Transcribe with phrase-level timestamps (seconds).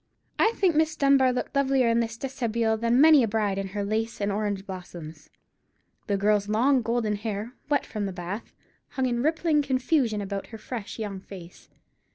[0.39, 3.83] I think Miss Dunbar looked lovelier in this déshabille than many a bride in her
[3.85, 5.29] lace and orange blossoms.
[6.07, 8.51] The girl's long golden hair, wet from the bath,
[8.93, 11.69] hung in rippling confusion about her fresh young face.